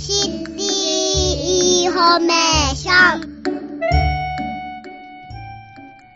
[0.00, 0.62] シティ
[1.82, 3.40] インフォメーション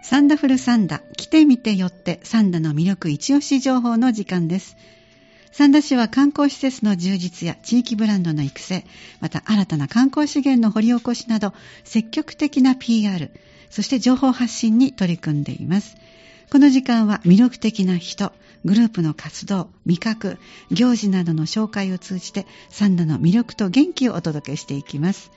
[0.03, 4.79] サンダフルサンダ、来て見て寄ってサンダの魅力一押し情報の時間です。
[5.53, 8.87] 三田市は観光施設の充実や地域ブランドの育成、
[9.21, 11.53] また新たな観光資源の掘り起こしなど、
[11.85, 13.31] 積極的な PR、
[13.69, 15.99] そして情報発信に取り組んでいます。
[16.55, 18.33] この時間は魅力的な人、
[18.65, 20.39] グループの活動、味覚、
[20.71, 25.33] 行事などの紹介を通じて、サンダの魅力と元気をお届けしていきます。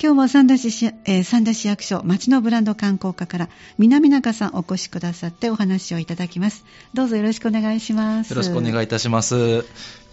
[0.00, 6.64] 今日も三田市市、えー、市役所町のブランド観光課から南中さんお越しくださってお話をいただきます。
[6.94, 8.30] どうぞよろしくお願いします。
[8.30, 9.64] よろしくお願いいたします。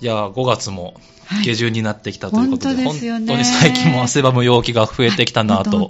[0.02, 0.96] いや、5月も
[1.44, 3.12] 下旬になってきたということで、はい本当でね。
[3.12, 5.90] 本当に最近も汗ばむ陽気が増えてきたなと思っ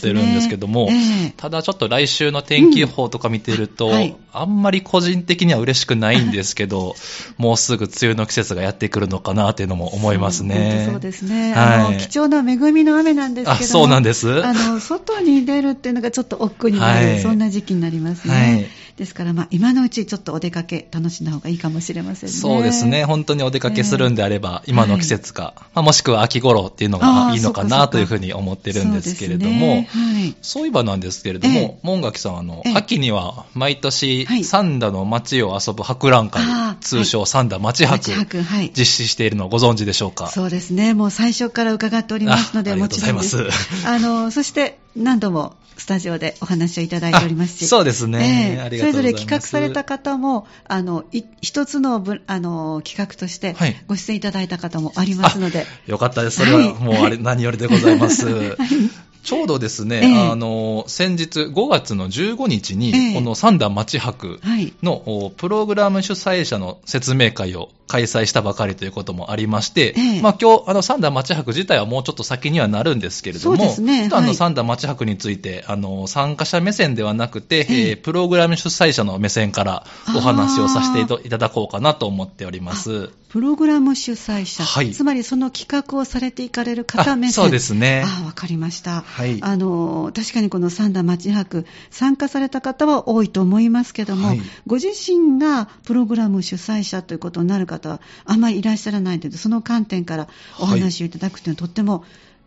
[0.00, 1.34] てるんですけども、ええ。
[1.36, 4.16] ただちょっと来週の天気予報とか見てると、うんはい。
[4.32, 6.94] あんまり個人的には嬉しくないんですけど、
[7.38, 10.88] もうすぐ梅雨の季節がやってくるのかなというのも思いますね。
[10.90, 11.78] そうですね、はい。
[11.80, 14.44] あの貴重な恵みの雨なんですけどそうなんです。
[14.44, 17.20] あの外に出るっていうのがちょっと億劫になる、はい。
[17.20, 18.66] そんな時期になりますね、はい
[19.02, 22.36] ですから、まあ、今のうちちょっとお出かけ楽しんだ方がいいかもしれませんね。
[22.36, 23.04] そうですね。
[23.04, 30.34] 本当にお出かけするんであれば、今の季節か、まあもしくは秋頃っていうのがいいのかなというふうに思ってるんですけれども、そうい。
[30.40, 31.78] そういえばなんですけれども、ええ。
[31.82, 32.74] 門垣さん、あの、ええ。
[32.76, 34.44] 秋には毎年、はい。
[34.44, 38.70] 三田の街を遊ぶ博覧会、あー通称三田町博、はい。
[38.76, 40.28] 実施しているのをご存知でしょうか？
[40.28, 40.94] そうですね。
[40.94, 43.36] もう最初から伺っておりますので、あもちろんです。
[43.36, 43.88] ありがとうございます。
[43.88, 47.64] あの、そして何度もスタジオでお話をいただいておりますし。
[47.64, 55.66] あそうですねええありがとうございますそれぞれ企画された方も、あの、い一つのぶあの企画としてはいご出演いただいた方もありますので。
[55.86, 56.38] よかったです。
[56.38, 58.26] それはもうあれ、はい何よりでございます。
[59.22, 60.30] ちょうどですね、ええ。
[60.30, 63.14] あの、先日5月の15日に、ええ。
[63.14, 64.72] この三田町博はい。
[64.82, 70.22] のおプログラム主催者の説明会を開催したばかりということもありまして、ええ。
[70.22, 73.68] まあ今日、あの、三田町博自体はもうちょっと先にはなるんですけれども、ね。
[73.68, 74.34] ちょっとあの、はい。
[74.34, 77.90] 三田町博について、あの、参加者目線ではなくて、ええ。
[77.90, 79.86] えープログラム主催者の目線から
[80.16, 83.10] お話をさせていただこうかなと思っております。
[83.32, 84.90] プログラム主催者、はい。
[84.92, 87.44] つまりその企画をされていかれる方目線。
[87.44, 88.02] あそうですね。
[88.04, 89.04] ああ、わかりました。
[89.12, 100.28] はいあの、確かにこの三田町博、参加された方は多いと思いますけども、はいご自身がプログラム主催者ということになる方はあんまりいらっしゃらないので、その観点から
[100.58, 102.04] お話をいただくというのはとっても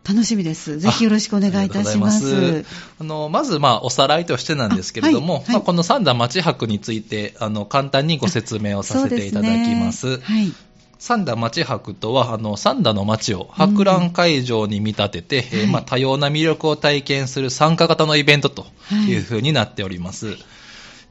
[0.08, 0.78] 楽しみです。
[0.78, 2.64] ぜひよろしくお願いいたします。
[3.00, 9.98] あの、まず、まあ、おさらいとしてなんですけれども、あはいはいまあ、この三田町博について、あの、簡単にご説明をさせていただきます。
[9.98, 10.52] すねはい。
[10.98, 18.68] 三田町博とは、あの、三田の町を博覧会場に見立てて、えーはいまあ、多様な魅力を体験する参加型のイベントとは
[19.06, 20.36] いいう風になっております。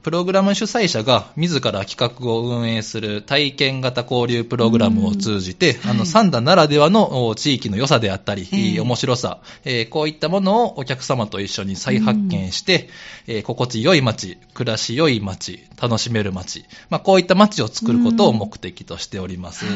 [0.06, 6.00] プログラム主催者が自ら企画を運営する体験型交流プログラムを通じて、あの、うん。
[6.02, 12.88] はい三田ならではのお地域の良さであったり、ええ面白さ、えーこういったものをお客様と一緒に再発見して、
[13.26, 19.66] えー心地よい街、暮らしよい街、楽しめる街、まあ、こういった街を作ることを目的としております。
[19.66, 19.76] はい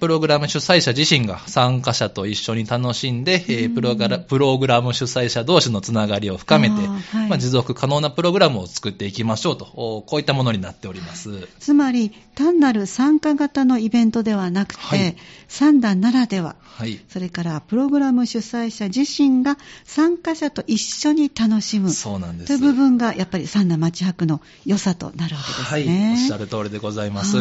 [0.00, 11.48] プログラム主催者自身が参加者と一緒に楽しんで、えープログラプログラム主催者同士のつながりを深めて、はいまあ、持続可能なプログラムを作っていきましょうと、おこういったものになっております。
[11.58, 15.16] つまり、単なる参加型のイベントではなくて、はい
[15.54, 16.98] 三段ならでは、はい。
[17.08, 22.48] それからプログラム主催者自身が参加者と一緒に楽しむそうなんです。
[22.48, 26.16] という部分がやっぱり三田町博の良さとなるわけですはい、ね。
[26.20, 27.36] おっしゃる通りでございます。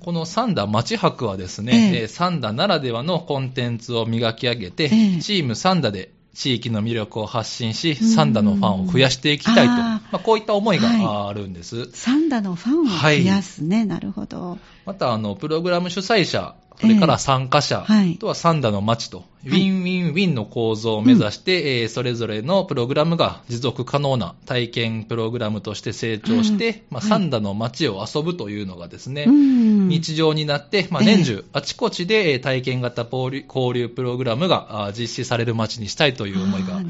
[0.00, 2.00] この三田町博はですね、ええ。
[2.02, 5.20] えー三田ならではのコンテンツを磨き上げて、ええ。
[5.20, 11.90] チーム三田で地域の魅力を発信し、うん三田のファンを増やしていきたいと、まあ、こういった思いがはあるんです。
[11.92, 13.84] 三田のファンを増やすね。
[13.84, 14.58] なるほど。
[14.86, 18.14] また、あの、プログラム主催者、それから参加者、ええはい。
[18.14, 19.60] あとは三田の町と、ウはい。
[19.60, 27.10] ィンウィンウィンの構造を目指して、えーそれぞれのプログラムが持続可能な体験プログラムとして成長して、まあ、うん。
[27.10, 29.88] はい三田の町を遊ぶというのがですね、うん。
[29.88, 31.16] 日常になって、まあ、ええ。
[31.16, 33.30] 年中、あちこちでえー体験型交
[33.74, 36.80] 流プログラムがあ実施される街にしたいという思いが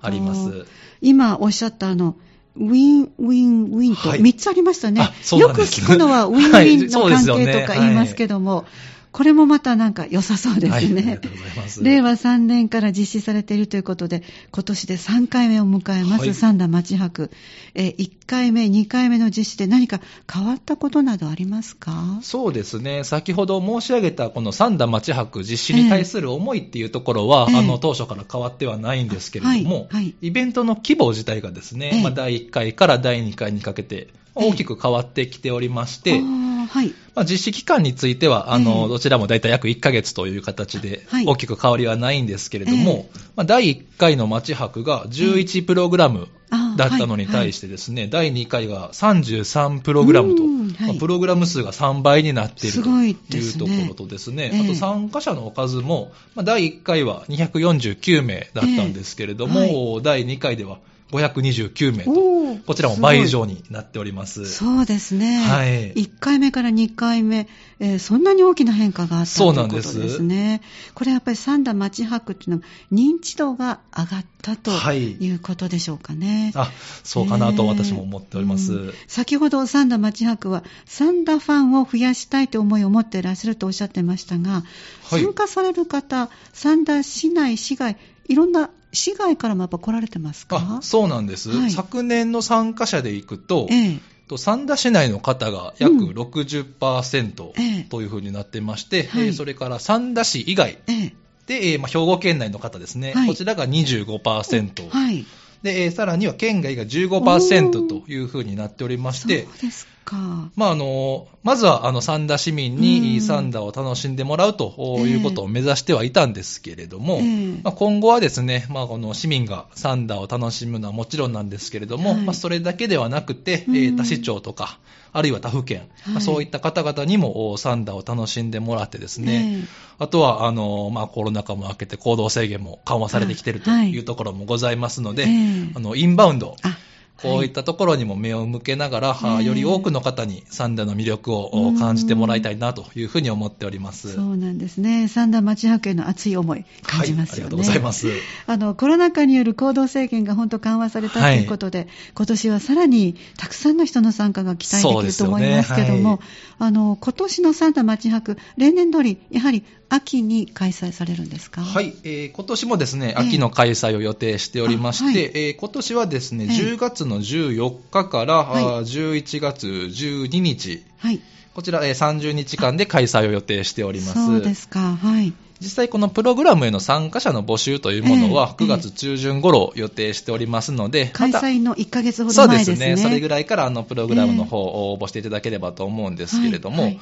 [0.00, 0.66] あります。
[1.00, 2.16] 今おっしゃったあの、
[2.56, 4.20] ウィン、ウィン、ウィンとはい。
[4.20, 5.00] 3つありましたね。
[5.00, 8.66] あそうよく聞くのはウィンウはいィンの関係とか言いますけども、
[9.12, 11.28] これもまたなんか良さそうですはい、ありがねと。
[11.28, 11.84] うございます。
[11.84, 17.30] 令和3年から実施されているということで、今年で3回目を迎えます、はい三田町博。
[17.74, 20.00] えー、1回目、2回目の実施で何か
[20.32, 22.20] 変わったことなどありますか？
[22.22, 23.04] そうですね。
[23.04, 36.94] 先ほど申し上げたこの三田町博実施に対する思いっていうところは、ええあの、当初から変わってはないんですけれども、はいはいイベントの規模自体がですね、ええまあ、第1回から第2回にかけて大きく変わってきておりまして、あーあーはい。
[37.14, 46.28] まあ、実施期間については、あの、ええどちらも大体約1ヶ月という形ではい、大きく変わりはないんですけれども、えまあ、第1回の町泊が11プログラム
[46.76, 50.88] だったのに対してですね、第2回が33プログラムと、うんはい。
[50.88, 54.60] まあプログラム数が3倍になっているというところとですね、ええ。
[54.60, 60.00] あと参加者の数も、まあ、第1回は249名だったんですけれども、ええ。
[60.02, 60.78] 第2回では
[61.12, 64.46] 529名こちらも倍以上になっております。
[64.46, 65.42] そうですね。
[65.42, 67.48] はい1回目から2回目、
[67.80, 70.62] えーそんなに大きな変化があったということそうなんでですすね。
[70.94, 76.52] これやっぱり三田町泊っていうのは認知度が上がったとはいいうことでしょうかね。
[76.54, 76.70] あ、
[77.04, 78.72] そうかなと私も思っております。
[78.72, 84.62] うん先ほど三田町泊は三田ファンを増やしたいという思いを持っていらっしゃるとおっしゃってましたが、
[85.04, 87.98] はい参加される方、三田市内、市外、
[88.28, 90.56] いろんな市外からもやっぱ来られてますか？
[90.78, 91.70] あそうなんです、はい。
[91.70, 93.98] 昨年の参加者でいくと、ええ。
[94.28, 96.10] と三田市内の方が約うん。
[96.10, 97.82] 60%ええ。
[97.84, 99.26] というふうになってまして、はい。
[99.26, 101.14] えーそれから三田市以外ええ。
[101.46, 103.28] で、えーまあ、兵庫県内の方ですね、はい。
[103.28, 105.24] こちらが25%、はい。
[105.62, 110.16] でえーさらには県外が15%というふうになっておりましてそう、ですか。
[110.56, 112.80] まあ、あのまずはあの三田市民うん。
[112.80, 114.74] に三田を楽しんでもらうと
[115.06, 117.60] いうことを目指してはいたんですけれども、ええ。
[117.62, 122.20] まあ、今後はですね、まあ、この市民が三田を楽しむのはもちろんなんですけれども、はい。
[122.22, 123.76] まあ、それだけではなくて、うん。
[123.76, 124.78] えー他市長とか、
[125.12, 126.22] あるいは他府県、まあはい。
[126.22, 129.64] そういった方々にもお三田を楽しんでもらってですね、ええ。
[129.98, 133.90] あとはあの、まあ、コロナ禍も明けて行動制限も緩和されてきているとはい。
[133.90, 133.98] い。
[133.98, 135.72] うところもございますので、ええ。
[135.74, 136.78] あのインバウンド、あ
[137.22, 144.14] こういったところにも目を向けながら、あええより多くの方に三田の魅力を感じてもらいたいなというふうに思っております。
[144.14, 145.08] そうなんですね。
[145.08, 147.44] 三田町泊への熱い思い感じますよね。
[147.44, 148.08] はい、ありがとうございます。
[148.46, 156.18] あのコロナ禍による行動制限が本当緩和されたとはいいうことで、今年はさらにたくさんの人の参加が期待できると思いますけども、ねはい
[156.62, 161.60] あの今年の三田町泊、例年通り、やはり秋に開催されるんですか？
[161.62, 171.20] はい、えー今年もですね、ええ秋の開催を予定しておりまして、あはいえー今年はですね、ええ10月の14日から、はいあー11月12日、はい。
[171.54, 174.26] こちら、えー30日間で開催を予定しております。
[174.26, 174.96] そうですか。
[174.96, 175.34] はい。
[175.62, 182.94] 実際このプログラムへの参加者の募集というものはええ9月中旬頃予定しておりますので、開催の1ヶ月ほそうでど前ですすね。
[182.94, 182.96] ね。
[182.96, 186.96] それぐらいからあのプログラムの方を応募していただければと思うんですけれども、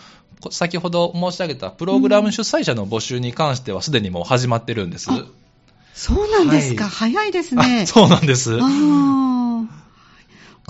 [0.50, 5.10] 先ほど申し上げたプログラム主催者の募集に関してはすでにもう始まってるんです。
[5.10, 5.24] あ
[5.94, 6.84] そうなんですか。
[6.84, 7.82] はい早いですね。
[7.82, 8.58] あそうなんです。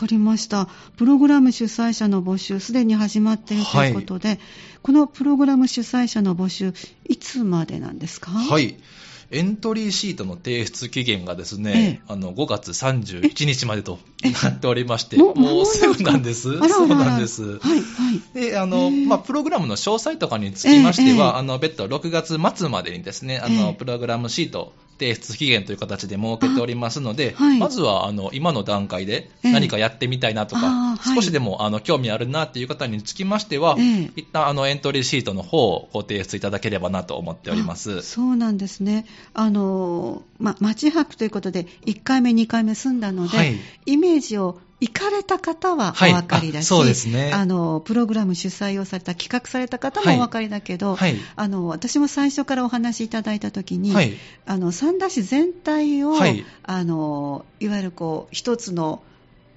[0.01, 0.69] かりました。
[0.97, 4.41] プログラム主催者の募集、すでに始まっているということで、
[4.83, 6.73] このプログラム主催者の募集、
[7.09, 8.31] いつまでなんですか？
[8.31, 8.77] はい。
[9.33, 14.01] エントリーシートの提出期限がですね、えあの5月31日までと
[14.43, 16.59] なっておりまして、ももうすぐなんです。
[16.69, 17.45] そうなんです。
[17.45, 17.77] はい、は
[18.35, 18.41] い。
[18.41, 27.59] で、あの、へーまあ、プログラムの詳細とかにつきましては、ええあの、別途6月末までにですね、あの、ええプログラムシート提出期限という形で設けておりますので、あはい。
[27.59, 29.53] まずは、あの、今の段階でええ。
[29.53, 31.17] 何かやってみたいなとか、あーはい。
[31.17, 34.11] 少しでも、あの、興味あるなっていう方につきましては、ええ。
[34.17, 37.99] 一旦、あの、エントリーシートの方をご提出いただければなと思っております。
[37.99, 38.03] あ。
[38.03, 39.07] そうなんですね。
[39.33, 43.57] あの、ま、町泊ということで、1回目、2回目済んだので、はい。
[43.87, 51.17] イメージを行かれた方はおはい分かりだし、あそうですねあの、プログラム主催をされた、企画された方もお分かりだけど、はい。
[51.37, 54.15] あの、私も最初からお話しいただいたときに、はい。
[54.47, 59.03] あの、三田市全体を、はいあの、いわゆるこう、一つの、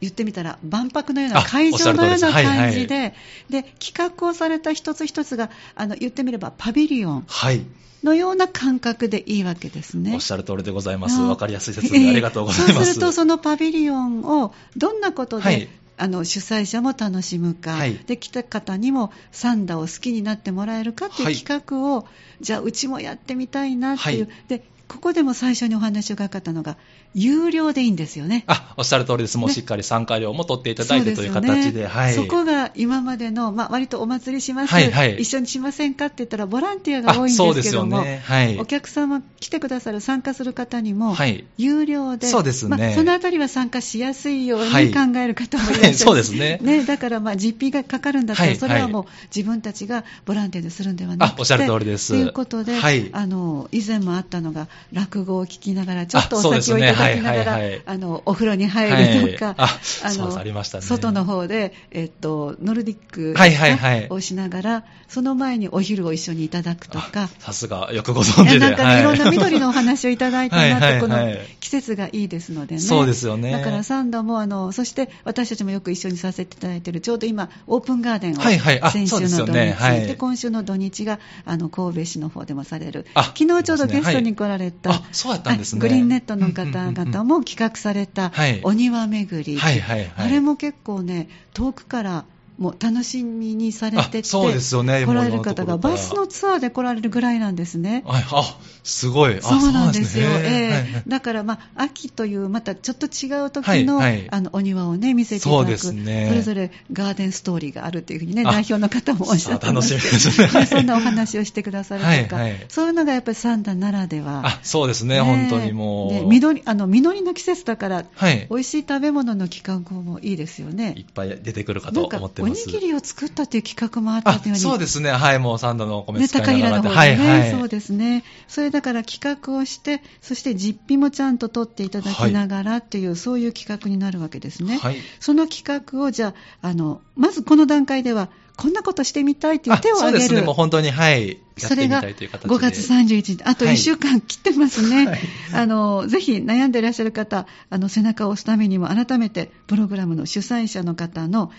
[0.03, 2.33] 言ってみたら万博のようなあ会場のようなる通りです。
[2.33, 3.13] はい感じで、
[3.50, 7.25] で企画をされた一つ一つがあの言ってみればパビリオン。
[7.27, 7.65] はい。
[8.03, 10.13] のような感覚でいいわけですね。
[10.13, 11.19] おっしゃる通りでございます。
[11.19, 12.74] あわかりやすい説明ありがとうございます。
[12.74, 15.69] そうすると、そのパビリオンをどんなことで、はい。
[15.95, 17.95] あの主催者も楽しむか、はい。
[17.95, 21.36] で来た方にもサンダを好きになってもらえるかっていうはい。
[21.36, 22.07] 企画を、
[22.41, 24.36] じゃあうちもやってみたいなっていう、はい。
[24.50, 26.77] でここでも最初にお話を伺ったのが
[27.13, 28.43] 有料でいいんですよね。
[28.47, 29.37] あ、おっしゃる通りです。
[29.37, 32.13] もうねしっかり参加料も取っていただいてというそうでね形で、はい。
[32.13, 38.21] そこが今までの、まあ、割とお祭りします、はいはい一緒にしませんかって言ったらボランティアが多いんですけども、ね。
[38.25, 38.59] はい。
[38.59, 41.45] お客様来てくださる参加する方にも、はい。
[41.57, 59.55] 有料で、そうですねまあ、そのあたりは参加しやすいようはいに考える方もいらっしゃる、 はいそうですねねだからまあ実費がかかるんだったら、はいそれはもうは自分たちがボランティアでするんではなくて、あおっしゃる通りですということで、はいあの以前もあったのが、落語を聞きながら、ちょっとお酒をいただきながはいはいらはい、あの、お風呂に入るとか、はい。
[60.03, 60.83] あそうですありましたね。
[60.83, 64.07] 外の方で、えっと、ノルディックはいはいはい。
[64.09, 68.59] をしながら、その前にお昼を一緒にいただくとか、さすが、よくご存知で。
[68.59, 69.03] なんかね、はい。
[69.03, 71.39] ろんな緑のお話をいただいたなはいはいと、このはい。
[71.59, 72.81] 季節がいいですのでね。
[72.81, 73.51] そうですよね。
[73.51, 78.81] だからサンダも、あの、そして私たちもよく一緒にさせていただいている、ちょうど今、オープンガーデンを、はいはい。
[78.81, 83.05] あ先週の土日、ね今週の土日が、あの、神戸市の方でもされる。
[83.13, 85.79] あ昨日ちょうどゲストに来られた、はいあそうやったんですね。
[85.79, 89.60] あグリーンネットの方々も企画されたはい、お庭巡り。
[89.62, 92.25] あれも結構ね、遠くから、
[92.57, 98.03] もう楽しみにされてて、あそうですよね来られる方が、バスのツアーで来られるぐらいなんですね。
[98.05, 99.38] はい、あ、すごい。
[99.38, 100.29] あそうなんですよ。
[100.29, 105.77] ねええはいはいだから、まあ、秋という、またちょっと違う時の、はいはいあの、お庭をね、見せていただく。
[105.77, 109.93] そねそれぞれガーデンストーリーがあるというふうにね、あ代表の方もおっしゃってます。
[109.93, 114.41] 楽しみですねはい そんなお話をしてくださるとか、はいはいそういうのがやっぱりサンダならでは。
[114.45, 116.13] あ、そうですね、本当にもう。
[116.13, 118.48] で緑、あの、実りの季節だから、はい。
[118.50, 121.01] 美味しい食べ物の企画もいいですよねい。
[121.01, 122.42] っぱい出てくるかと思ってます。
[122.43, 124.55] おにぎりを作ったという企画もあったあように。
[124.57, 126.89] そうですね、はい、もうサンドのお米ね、使高いながらで。
[126.89, 127.51] 平の方でね、はい、はい。
[127.51, 128.23] そうですね。
[128.47, 134.77] それだから企画をして、そして実費もちゃんと取っていただきながらっていう、そういう企画になるわけですね。
[134.77, 134.97] はい。
[135.19, 140.19] その企画を、じゃあ、あの、まずこの段階では、こんなことしてみたいっていうあ手を挙げる。
[140.21, 141.39] そうですね、もう本当に、はい。
[141.57, 142.50] それがたいという形で。
[142.50, 145.07] 5月31日、あとはい1週間切ってますね。
[145.07, 145.19] はい
[145.53, 151.51] あの、ぜひ悩んでいらっしゃる方、あの、背中を押すためにも改めて、プログラムの主催者の方の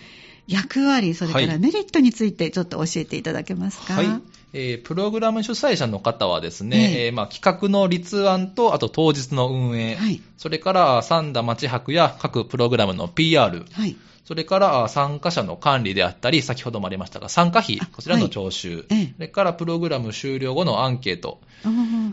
[0.46, 1.58] 役割、それからはい。
[1.58, 3.94] メリットについてちょっと教えていただけますか？
[3.94, 4.06] はい。
[4.52, 6.70] えープログラム主催者の方はですええ。
[6.70, 10.20] ね、えーまあ、企画の立案と、あと当日の運営、はい。
[10.36, 13.96] それから三田町泊や各プログラムの PR、はい。
[14.24, 19.12] それから参加者の管理であったり、先ほどもありましたが、参加費あ、こちらの徴収、ええ。
[19.16, 21.40] それからプログラム終了後のアンケート、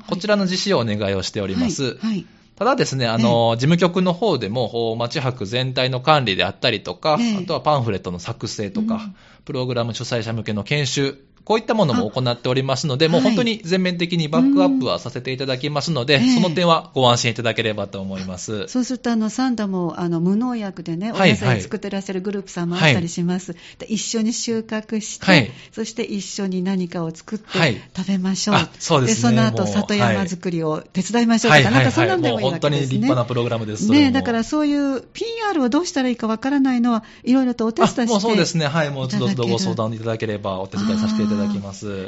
[0.07, 1.97] こちらの実施をお願いをしております。
[1.99, 2.25] はい。
[2.61, 7.37] はいただですね、あの、事務局の方でも、町泊全体の管理であったりとか、ええ。
[7.37, 9.15] あとはパンフレットの作成とか、うん。
[9.45, 18.67] プログラム主催者向けの研修、こういったものも行っておりますので、あもう本当に全面的にバックアップはさせていただきますので、その点はご安心いただければと思います。
[18.67, 23.55] そうすると、あの、サンダも、あの、無農薬でね、おはい野菜作ってらっしゃるグループさんもあったりします。
[23.79, 28.55] で一緒に収穫して、はいそして一緒に何かを作ってはい食べましょう。
[28.55, 32.95] あそうですねその後、里山作りを手伝いましょうとか、なんかそんなんでもいいわもう本当けですね。
[32.97, 33.89] に立派なプログラムです。
[33.89, 38.67] ねだからそういう PR をどうしたらいいかわからないのは、いろいろとお手伝いしてあもうそうですね。
[38.67, 38.89] はい。
[38.89, 41.30] もう、どどご相談いただければ、お手伝いさせていただきます。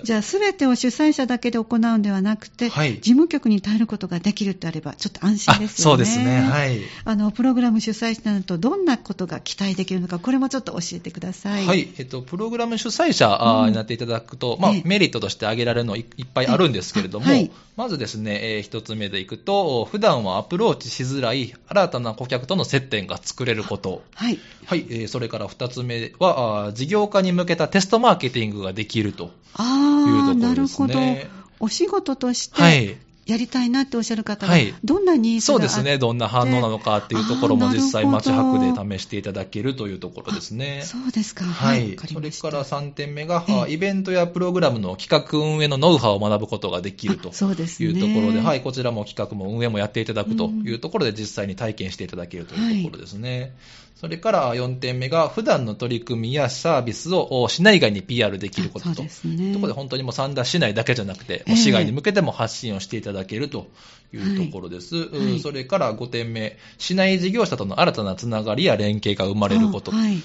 [0.03, 5.91] じゃあ、すべてを主催者だけで行うんではなくて、はい事務局に頼ることができるってあれば、ちょっと安心あですよね。
[5.91, 6.41] そうですね。
[6.41, 6.79] はい。
[7.05, 11.65] あの、プログラム主催者になると、どんなことが期待できるのか、これもちょっと教えてください。
[11.65, 11.89] はい。
[11.97, 24.03] えっと、プログラム主催者になっていただくと、まあええ、メリットとして挙げられるのいいっぱいあるんですけれども、はいまずですね、えー一つ目でいくと、普段はアプローチしづらい新たな顧客との接点が作れること。
[24.13, 24.39] はい。
[24.65, 24.85] はい。
[24.89, 31.29] えーそれから二つ目は、事業化に向けたテストマーケティングができるというところですなるほどね。。
[31.59, 32.95] お仕事としはてい。
[33.25, 35.97] やりたいなっておっしゃる方がはい、どんなニーズがあって、そうですね。
[35.97, 40.81] どんな反応なのかっていうところも実際街泊どで試していただけるというところですね。
[40.83, 41.45] そうですか。
[41.45, 41.95] ははい。
[41.95, 42.05] か。
[42.07, 53.55] りそれから3点目が、イベントやプログラムの企画運営のノウハウを学ぶことができるというところで、はい、こちらも企画も運営もやっていただくというところで、実際に体験していただけるというところですね。
[54.03, 58.91] それから4点目が、普段の取り組みやサービスをお市内外に PR できることと。
[58.91, 63.71] あそうですねところで本当にもう三田市内だけじゃなくて、市外に向けても発信をしていただけると
[64.13, 64.97] いうところです。
[64.97, 69.93] はいうんそれから5点目、市内事業者との新たなつながりや連携が生まれること。
[69.93, 70.17] あはい。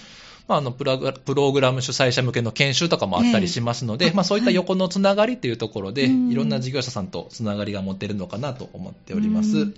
[0.49, 9.75] まあ、あのプラグプログラム主催者向けの研修とかもあったりしますので、ええまあ、そういった横のつながりっていうところで、うんいろんな事業者さんとつながりが持てるのかなと思っておりまうすん。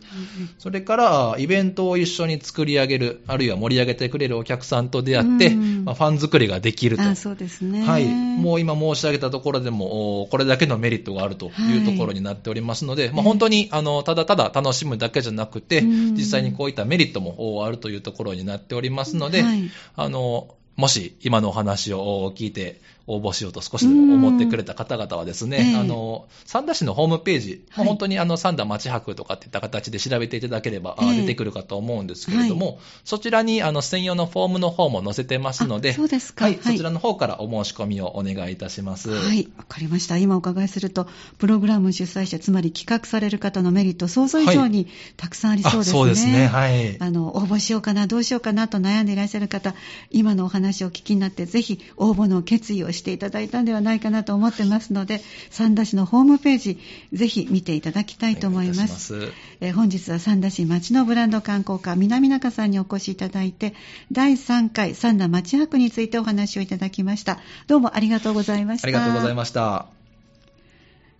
[0.59, 7.03] それから、イベントを一緒に作り上げる、あるいは盛り上げてくれるお客さんと出会って、うんまあ、ファン作りができると。
[7.03, 7.83] あそうですね。
[7.83, 8.07] はい。
[8.07, 25.77] もう今申し上げたところでも、おこれだけのメリットがあるというところになっておりますので、まあ、本当に、あの、ただただ楽しむだけじゃなくて、うん実際にこういったメリットもおあるというところになっておりますので、はいあの、もし今のお話を聞いて応募しようと少しでも思ってくれた方々はですね、ええ。
[25.77, 27.87] あの、三田市のホームページ、はい。
[27.87, 36.45] 本当にあの三田町泊とかっていった形で調べていただければ、出てくるかと思うんですけれども、そちらにあの専用のフォームの方も載せてますので、あそうですか。
[36.45, 36.63] はい、はい。
[36.63, 39.11] そちらの方からお申し込みをお願いいたします。
[39.11, 40.17] はい、わかりました。
[40.17, 44.87] 今お伺いすると、プログラム主催者、つまり企画される方のメリット、想像以上に
[45.17, 45.93] たくさんありそうですね。
[45.93, 47.01] あそうですね、はい。
[47.01, 49.75] あの、応募しようかな、どうしようかなと悩んでいらっしゃる方、
[50.11, 56.79] 今のお話をお聞きになって、ぜひ応募の決意をししていただいたんではないかなと思ってますので、三田市のホームページ、
[57.13, 59.33] ぜひ見ていただきたいと思います。
[59.61, 63.75] えー本日は三田市町のブランド観光課南中さんにお越しいただいて、
[64.13, 67.39] 第3回三田町博についてお話をいただきました。
[67.67, 68.89] どうもありがとうございました。
[68.89, 69.87] ありがとうございました。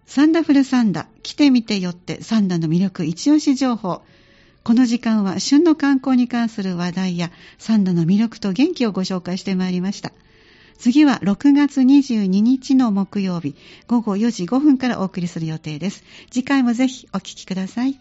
[0.07, 4.03] サンダフルサンダ、来てみてよってサンダの魅力一押し情報。
[4.63, 10.13] この時間は旬の観光に関する話題やサンダの魅力と元気をご紹介してまいりました。
[10.81, 13.55] 次は6月22日の木曜日
[13.87, 16.03] 午後4時5分からお送りする予定です。
[16.31, 18.01] 次回もぜひお聞きください。